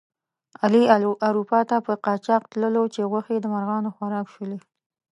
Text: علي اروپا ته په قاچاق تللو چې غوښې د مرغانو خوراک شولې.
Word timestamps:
علي 0.63 0.83
اروپا 1.27 1.59
ته 1.69 1.77
په 1.87 1.93
قاچاق 2.05 2.43
تللو 2.51 2.83
چې 2.93 3.09
غوښې 3.11 3.37
د 3.41 3.45
مرغانو 3.53 3.93
خوراک 3.95 4.25
شولې. 4.33 4.59